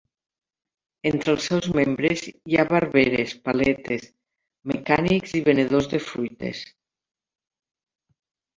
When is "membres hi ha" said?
1.79-2.65